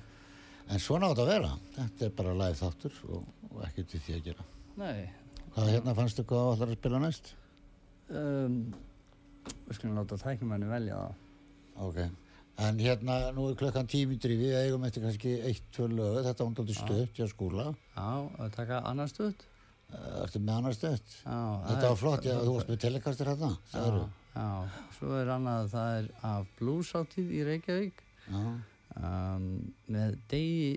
[0.67, 1.51] En svona átt að vera.
[1.77, 4.45] Þetta er bara live þáttur og, og ekkert við því að gera.
[4.81, 5.05] nei,
[5.55, 7.29] Hvað hérna fannstu hvað allar að spila næst?
[8.09, 8.57] um,
[9.67, 11.21] við skulum láta tæknumenni velja það.
[11.87, 12.01] Ok.
[12.67, 16.23] En hérna, nú er klukkan tímindri við eigum eftir kannski eitt, tvö lögu.
[16.25, 17.67] Þetta var hundaldi stöðt hjá skóla.
[17.93, 18.09] Já,
[18.41, 19.45] að taka annar stöð.
[19.87, 21.13] Uh, Ertu með annar stöðt?
[21.23, 23.83] Það Þetta er- var flott, já, þú varst með telekastir hérna, Já,
[24.35, 24.47] já,
[24.97, 28.01] svo er annað, það er af bluesáttíð í Reykjavík
[28.35, 29.45] um,
[29.95, 30.73] með Degi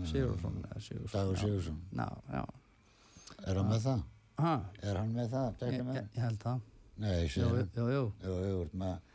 [0.00, 0.56] eða Sigursson.
[1.12, 1.42] Dagur já.
[1.44, 1.76] Sigursson.
[1.94, 2.44] Já, já.
[3.46, 4.00] er hann með það?
[4.40, 5.60] Ha, Er hann með það?
[5.62, 6.62] ég, ég, ég held það.
[7.04, 7.68] Nei, ég segir hann.
[7.76, 8.06] jú, jú.
[8.24, 9.12] Jú, jú, ert með að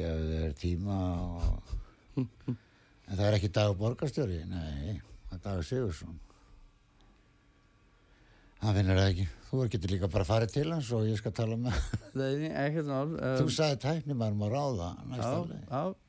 [0.00, 0.96] gefa þér tíma
[1.28, 1.76] og...
[3.08, 4.98] En það er ekki Dagur Borgarstjóri, nei,
[5.28, 6.18] það er Dagur Sigursson.
[8.62, 9.26] Hann finnir það ekki.
[9.48, 11.72] Þú getur líka bara farið til hans og ég skal tala með
[12.18, 13.10] Nei, ekkert mál.
[13.14, 15.62] Um, Þú sagði tæknimarum að ráða næsta Já, leið.
[15.62, 15.68] já,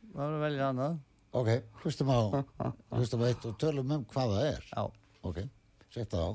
[0.10, 0.93] það var að velja annað.
[1.39, 1.50] Ok,
[1.84, 2.20] hlustum á,
[2.97, 4.62] hlustum á eitt og tölum um hvað það er.
[4.74, 4.84] Já.
[5.30, 5.38] Ok,
[5.93, 6.28] sett það á.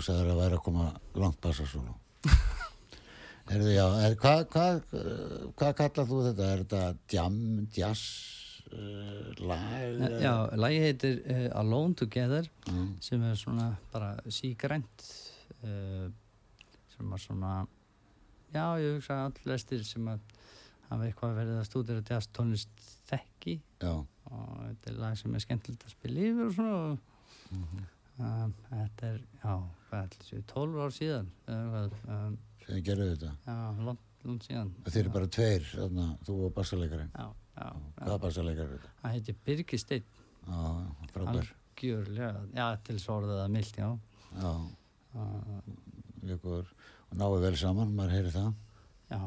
[0.00, 0.88] Þú sagðir að væri að koma
[1.20, 1.94] langt bassasólu
[3.50, 4.66] Erðu, já, er, hvað hva,
[5.58, 6.50] hva kallar þú þetta?
[6.54, 7.38] Er þetta jam,
[7.74, 8.02] jazz,
[8.70, 10.04] uh, lag?
[10.22, 12.92] Já, lagi heitir uh, Alone Together Mm.
[13.02, 15.02] sem er svona bara sígrænt
[15.66, 16.06] uh,
[16.94, 17.54] sem er svona
[18.54, 20.20] já, ég hugsa að allestir sem að
[20.90, 23.96] hafa eitthvað verið að stúdira jazz tónlist þekki Já,
[24.30, 27.06] og þetta er lag sem er skemmtilegt að spila yfir og svona og,
[27.50, 27.88] Mhm.
[28.20, 29.54] Um, þetta er, já,
[29.90, 33.32] hvað ætli séu 12 ár síðan hvað, um, sem þið gerðu þetta.
[33.46, 33.56] já,
[33.88, 37.10] lont, lont síðan Þeir eru bara tveir, þarna, þú og bassalegarinn.
[37.16, 38.92] já, já, Hvaða já, bassalegar er þetta?
[39.02, 40.04] það heitir Birgisteinn
[40.40, 40.60] Já,
[41.14, 41.50] frábær.
[41.50, 43.90] algjörlega, já, til svo orðið að milt, já
[44.30, 44.52] Já,
[45.18, 45.60] uh,
[46.22, 46.68] mjög góður.
[47.10, 48.50] Og náðu vel saman, maður heyri það.
[49.10, 49.18] Já,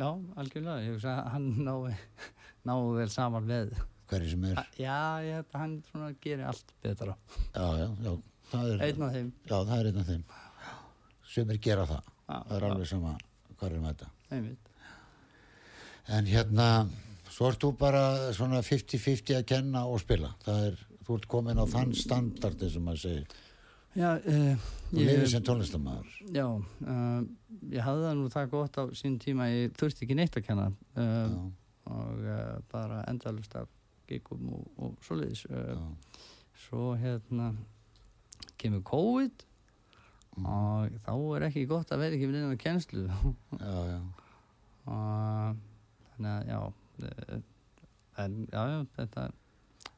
[0.00, 0.06] já,
[0.40, 1.96] algjörlega, ég hugsa að hann nái,
[2.70, 3.74] nái vel saman með,
[4.06, 4.60] Hverju sem er.
[4.78, 7.16] já, ég hann svona gerir allt betra,
[7.52, 8.12] Já, já, já.
[8.54, 10.22] Er, einn af þeim, já, það er einn af þeim.
[11.26, 12.04] Sumir gera það.
[12.28, 13.16] já, Það er alveg sama
[13.56, 14.10] hvað er með þetta.
[14.36, 14.70] einmitt,
[16.08, 16.68] En hérna,
[17.34, 18.02] svo ert þú bara
[18.36, 20.30] svona 50-50 að kenna og spila.
[20.44, 20.76] Það er,
[21.06, 23.26] þú ert komin á þann standardi sem maður segir.
[23.96, 24.56] já, uh,
[24.92, 26.06] Þú lifir sem tónlistamæður.
[26.36, 27.22] já, uh,
[27.72, 30.66] ég hafði það nú það gott á sín tíma, ég þurfti ekki neitt að kenna
[30.96, 31.50] uh,
[31.90, 32.22] og
[32.70, 33.66] bara endalust af
[34.06, 35.42] gigum og, og svoleiðis,
[36.66, 37.50] svo hérna
[38.62, 39.44] kemur COVID
[40.44, 43.06] og þá er ekki gott að vera ekki kennslu
[43.62, 44.00] já, já.
[44.86, 45.62] og
[46.12, 46.60] þannig að já
[47.08, 47.38] eh,
[48.24, 48.62] en já,
[48.96, 49.26] þetta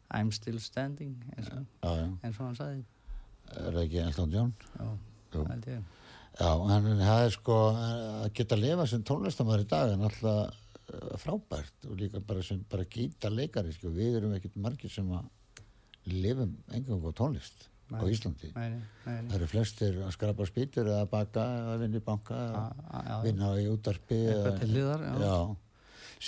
[0.09, 2.07] I'm still standing eins og, Já, já.
[2.25, 2.85] eins og hann sagði
[3.59, 4.53] Er það ekki Elton John?
[4.79, 4.87] já,
[5.35, 5.43] Jú.
[5.51, 5.83] held ég
[6.39, 10.39] Já, en það er sko að geta að lifa sem tónlistamæður í dag en alltaf
[10.95, 13.91] eh, frábært og líka bara sem bara gíta leikari sko.
[13.91, 15.27] við erum ekkert margir sem að
[16.09, 18.11] lifum engum á tónlist á Nei.
[18.13, 18.51] Íslandi.
[18.55, 18.75] nei,
[19.05, 22.39] Það eru flestir að skrapa spýtur eða baka eða vinna í banka
[23.01, 25.37] eða vinna í útarpi eitthvað til liðar já, já,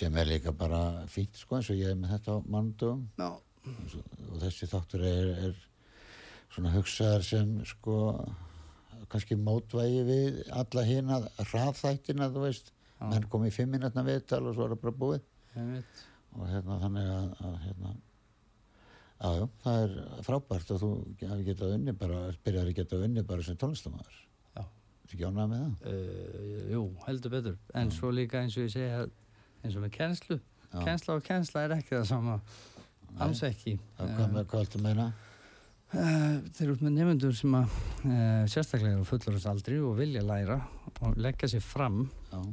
[0.01, 3.31] sem er líka bara fínt sko eins og ég er með þetta á mannundum já,
[4.31, 5.59] og þessi þáttur er, er
[6.55, 7.97] svona hugsaðar sem sko
[9.11, 11.17] kannski mótvægi við alla hina
[11.51, 12.69] hraðþættina þú veist.
[13.01, 15.23] Menn kom í fimm minútna viðtal og svo er það bara búið.
[16.37, 17.93] Og hérna þannig að, að hérna
[19.21, 19.95] já, já, það er
[20.27, 20.91] frábært að þú
[21.29, 24.19] hafi getað unni bara, byrjar að geta unni bara sem tónlistamæður
[24.57, 24.63] Já.
[24.65, 25.95] Þetta ekki ánægð með það?
[25.95, 27.57] uh, jú, heldur betur.
[27.81, 29.03] En svo líka eins og ég segja
[29.65, 30.39] eins og með kennslu.
[30.71, 30.79] Já.
[30.87, 32.39] kennsla og kennsla er ekki það sama.
[33.21, 33.75] Alls ekki.
[33.77, 35.09] Já, hvað, með, hvað ættu að meina?
[35.91, 40.61] Uh, þeir eru út með nefnendur sem að uh, sérstaklega eru fullorðsaldri og vilja læra
[41.03, 42.05] og leggja sér fram.
[42.31, 42.45] Já,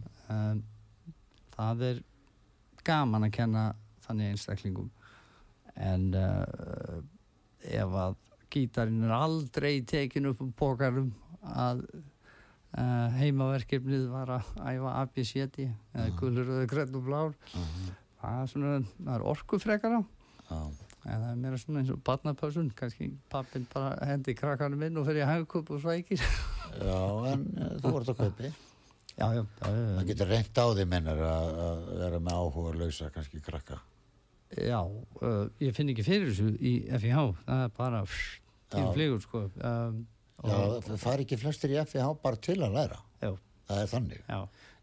[1.54, 2.00] það er
[2.88, 3.68] gaman að kenna
[4.08, 4.90] þannig einstaklingum
[5.78, 7.00] en uh,
[7.68, 8.16] ef að
[8.54, 11.12] gítarinn er aldrei tekin upp um pókarum
[11.48, 17.34] að uh, heimaverkefnið var að æfa ABCD eða gulur og grönt og blár.
[17.54, 17.96] Mhm.
[18.22, 20.04] það er svona, það er orkufrekara
[21.08, 25.06] En það er meira svona eins og barnapössun, kannski pappin bara hendi krakkanum inn og
[25.08, 26.24] fyrir í hagkup og svækir.
[26.88, 27.02] já,
[27.32, 27.46] en
[27.84, 28.52] þú vart að kaupi.
[29.18, 32.74] Já, já, já, já, Það getur reynt á því mennur að, að vera með áhuga
[32.74, 33.80] að lausa kannski krakka
[34.56, 38.86] já uh, ég finn ekki fyrir þessu í FIH, það er bara Já.
[38.94, 39.44] flygur, sko.
[39.64, 40.06] Um,
[40.38, 43.00] Já, það fari ekki flestir í FIH bara til að læra.
[43.24, 43.32] Já,
[43.68, 44.20] Það er þannig.
[44.28, 44.38] Já,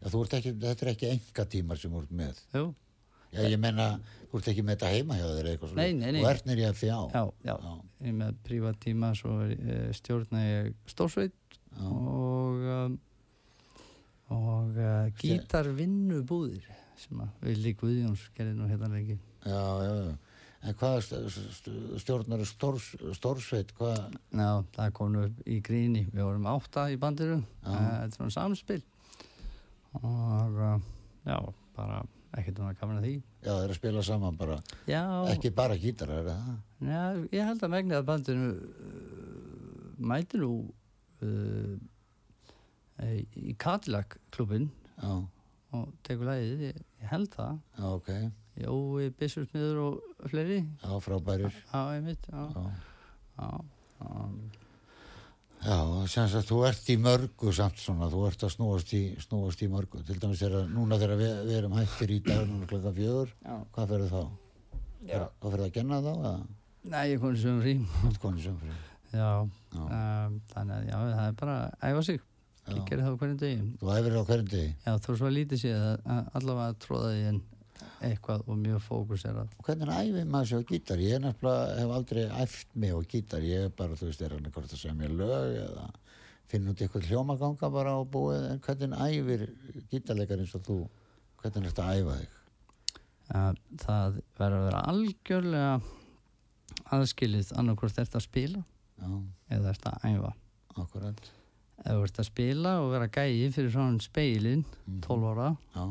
[0.05, 2.41] Já, ekki, þetta er ekki enga tímar sem ert með.
[3.35, 3.87] Ég menna,
[4.29, 6.19] þú ert ekki með þetta heima hjá þér eitthvað nei.
[6.19, 7.55] Þú ert nýri að fjá já, já,
[8.05, 12.95] ég er með prívatíma, svo uh, stjórna ég stórsveit og um,
[14.35, 19.17] og uh, gítarvinnubúðir sem að Vili Guðjóns gerði nú hérna lengi.
[19.45, 20.15] Já, já, já.
[20.65, 23.99] En hvað st- st- stjórnar stórs, stórsveit, hvað
[24.33, 26.07] Já, það kom nú í gríni.
[26.09, 27.43] Við vorum átta í bandinu.
[27.61, 27.69] Já.
[27.69, 28.79] Eh, Þetta er svona samspil.
[30.01, 30.79] Og uh,
[31.27, 31.37] já,
[31.77, 31.99] bara
[32.35, 33.13] ekkert um að kamna því.
[33.45, 34.57] Já, er að spila saman bara
[34.89, 36.47] Já, Ekki bara gítar, er það?
[36.81, 40.49] já ég held að megnið að bandinu uh, mæti nú
[41.21, 41.75] uh,
[43.05, 44.71] eh, í Cadillac klubin
[45.05, 46.65] og tekur lægið.
[46.73, 47.61] Ég held það.
[47.77, 48.11] já, ok
[48.55, 50.61] Jói, Bissursmiður og fleiri.
[50.83, 52.27] Já, frábærir Já, einmitt.
[52.31, 53.49] Já, Já,
[53.99, 54.29] já.
[55.65, 55.77] Já
[56.11, 59.69] sem sagt, þú ert í mörgu samt svona, þú ert að snúast í, snúast í
[59.71, 63.31] mörgu Til dæmis þegar, núna þegar við, við erum hættir í dag núna klokka fjögur
[63.33, 63.55] já.
[63.73, 64.21] Hvað ferðu þá?
[65.09, 65.23] Já.
[65.41, 66.11] Hvað ferðu að genna þá?
[66.13, 66.33] eða?
[66.93, 67.87] Nei, ég kom sem.
[68.05, 68.83] Allt konið sem fyrir
[69.15, 69.29] Já,
[69.73, 69.81] Já.
[69.81, 72.23] um, þannig að já, það er bara að æfa sig.
[72.65, 73.65] Ég gerði það á hverjum degi.
[73.81, 76.79] Þú æfir á hverjum degi Já, þó svo að lítið séð að, að allavega að
[76.85, 77.41] tróða því en
[78.05, 79.53] eitthvað og mjög fókuserað.
[79.65, 81.03] Hvernig æfir maður sér á gítar?
[81.03, 83.45] Ég nefnilega hef aldrei æft mig á gítar.
[83.45, 85.85] Ég er bara, þú veist, er hann eitthvað að segja mér lög eða
[86.51, 88.47] finna út eitthvað hljómaganga bara og búið.
[88.51, 89.45] En hvernig æfir
[89.91, 90.79] gítarleikar eins og þú?
[91.41, 92.41] Hvernig er þetta að æfa þig?
[93.35, 95.71] Að það verður að vera algjörlega
[96.95, 99.09] aðskilið annarkvort ert að spila já,
[99.57, 100.33] eða ert að æfa.
[100.75, 101.23] Akkurat.
[101.81, 104.63] Ef þú ert að spila og vera gæi fyrir svona speilin
[105.05, 105.49] 12 ára.
[105.75, 105.85] Já,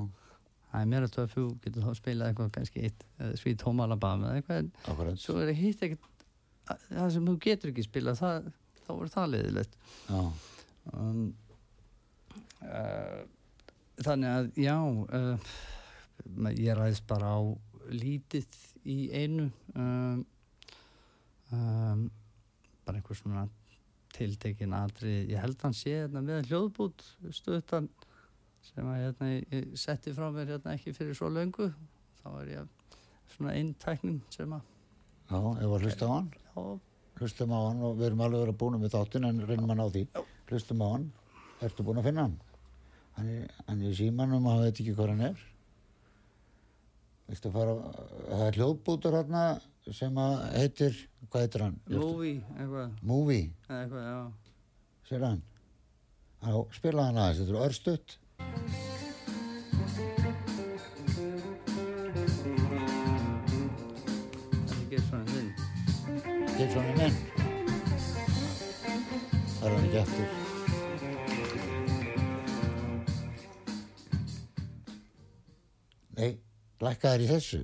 [0.83, 3.07] er mér að þú getur þá spilað eitthvað kannski eitt
[3.39, 5.21] svít hómalabam eða eitthvað akkurat.
[5.23, 6.11] svo er hitt ekkert
[6.65, 8.51] það sem þú getur ekki spilað það,
[8.85, 9.79] þá er það leiðilegt.
[10.09, 10.21] Já,
[10.95, 11.25] um,
[12.65, 13.21] uh,
[14.01, 15.51] þannig að já uh,
[16.57, 17.41] ég ræðist bara á
[17.93, 20.25] lítið í einu um,
[21.53, 22.07] um,
[22.85, 23.45] bara einhver svona
[24.15, 27.05] tiltekin atri ég held hann sé hérna með hljóðbút
[27.35, 27.91] stöðtan
[28.71, 31.69] sem að hérna, ég, ég setti frá mér hérna ekki fyrir svo löngu.
[32.23, 32.99] Þá er ég
[33.35, 34.63] svona einn tæknin sem að
[35.31, 36.31] já, ef að hlusta á hann.
[37.21, 39.85] Hlustum á hann og við erum alveg verið búin með þáttin en reynum að ná
[39.95, 40.05] því.
[40.51, 41.09] Hlustum á hann,
[41.63, 42.39] ertu búin að finna hann?
[43.15, 45.45] Hann er, hann er símanum og hann veit ekki hvað hann er.
[47.29, 47.77] Viltu fara
[48.27, 49.39] það er hljóðbútur hann
[49.95, 50.99] sem að heitir,
[51.31, 51.79] hvað heitir hann?
[51.93, 54.59] movie eitthvað, Movie, eitthvað, já.
[55.09, 55.41] Sér hann?
[56.45, 58.47] Já, spila hann aðeins, þetta er örstutt er
[64.75, 65.51] ekki svona þinn
[66.57, 67.17] Til svona minn
[69.59, 70.29] Það er hann ekki eftir
[76.15, 76.31] Nei,
[76.79, 77.59] lækkaðir í þessu.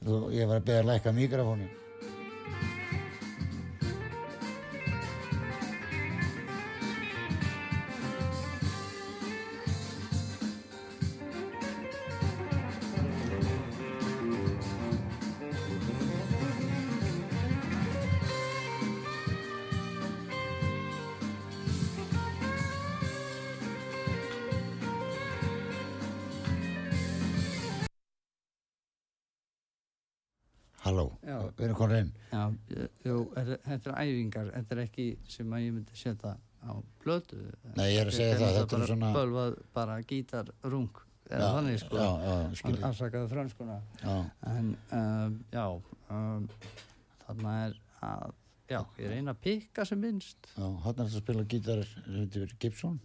[0.00, 1.87] Þú, Ég var að beða að lækka mikrofónin
[34.08, 36.32] æfingar, þetta er ekki sem að ég myndi setja
[36.64, 36.72] á
[37.04, 37.38] blötu.
[37.76, 40.88] Nei, ég er að segja það, þetta er svona- Bölvað bara gítarrung,
[41.30, 42.06] eða Já, þannig sko.
[42.60, 43.80] Skilji Afsakaðu franskuna.
[44.02, 45.66] Já, En, um, já,
[46.10, 46.48] um,
[47.26, 48.32] þarna er að,
[48.68, 50.36] já, ég reyna að pikka sem minnst.
[50.56, 51.84] já, hann er að spila gítar
[52.58, 53.00] Gibson,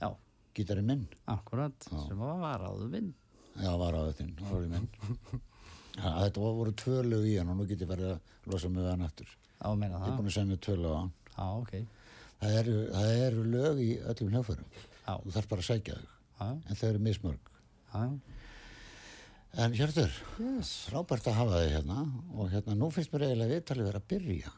[0.00, 0.14] Já,
[0.54, 2.06] gítarinn minn akkurat, Já.
[2.08, 3.14] sem var varáðu minn.
[3.56, 4.88] Já, var það var í minn
[5.96, 8.20] ja, Þetta var- voru tvö lög í hann og nú get ég verið að
[8.52, 9.26] losa mig við hann aftur.
[9.76, 11.12] Meina Ég er búin að segja mér tvö lög á hann.
[11.36, 11.72] Já, ok.
[12.42, 14.64] Það eru, það eru lög í öllum hljófærum
[15.06, 16.08] Já, Þú þarf bara að sækja þau.
[16.40, 17.38] Já, En þau eru mismörg.
[17.94, 18.18] Já.
[19.54, 20.88] En Hjörtur, Yes.
[20.90, 21.98] frábært að hafa þig hérna
[22.34, 24.52] og hérna nú finnst mér eiginlega viðtalið vera að byrja.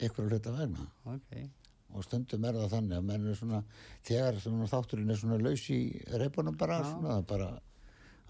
[0.00, 0.86] Ykkur að hluta vegna.
[1.06, 1.50] Ok.
[1.92, 3.64] og stundum er það þannig að menn er svona
[4.06, 4.36] þegar
[4.70, 7.48] þátturinn er svona laus í reipunum bara, svona, bara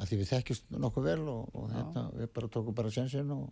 [0.08, 3.50] því við þekkjumst nokkuð vel og, og hérna, við bara tókum bara sensinn og,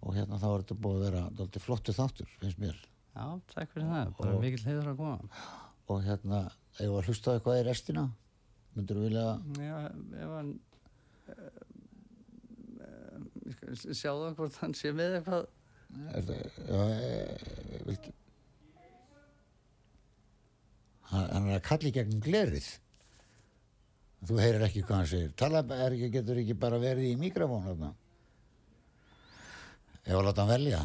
[0.00, 2.78] og hérna þá er þetta búið að vera dálítið flottu þáttur, finnst mér.
[3.16, 3.24] Já,
[3.54, 4.12] takk fyrir það.
[4.20, 5.30] Bara mikill heiður að koma.
[5.90, 6.40] og hérna,
[6.78, 8.04] ef að hlusta á eitthvað í restina?
[8.76, 9.24] Myndur þú vilja
[9.58, 9.78] Já,
[10.22, 10.52] ef hann
[11.32, 11.48] uh,
[12.84, 13.16] uh,
[13.48, 15.48] ég skal s- sjá það hvort hann sé með eitthvað.
[16.14, 16.38] Er það,
[16.70, 18.12] já, viltu
[21.10, 22.68] hann er að kalla í gegnum glerið
[24.28, 25.30] þú heyrir ekki hvað hann segir.
[25.38, 27.90] Tala, er ekki, getur ekki bara verið í mikrofón þarna?
[30.04, 30.82] Ef að láta hann velja.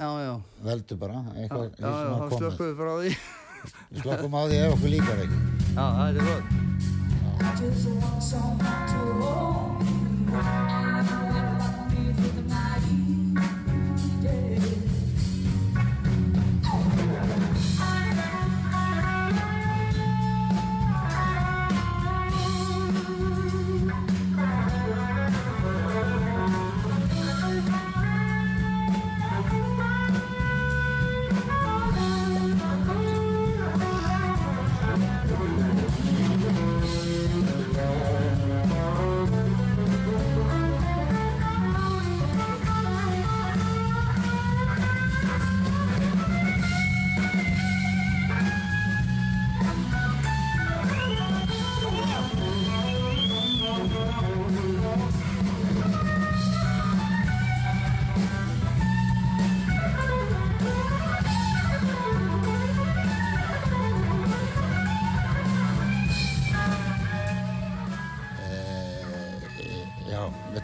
[0.00, 0.34] Já, já,
[0.64, 3.10] veldu bara já, eitthvað já, já sem þá slökkum við frá því.
[3.90, 5.38] Við slokkum á því ef okkur líkar ekki.
[5.76, 6.46] Já, það er gott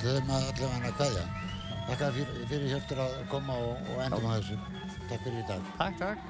[0.06, 1.24] við erum allavega hann að hvaðja.
[1.86, 4.56] Takk fyrir, fyrir hjáttur að koma og, og endum að þessu.
[5.10, 5.62] Takk fyrir í dag.
[5.82, 6.20] Takk, takk.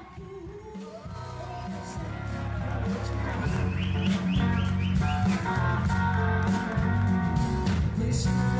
[8.07, 8.56] Thank you.